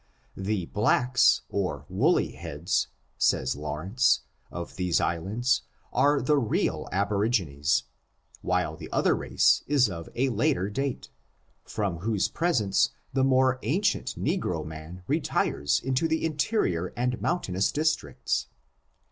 [0.35, 2.87] The blacks, or woolly heads,
[3.19, 5.61] says Lawrence, of these islands
[5.93, 7.83] are the real aborigines,
[8.41, 11.11] while the other race is of a later date,
[11.65, 17.71] from whose presence the more ancient negro man retires into the interior and moun« tainous
[17.71, 18.47] districts.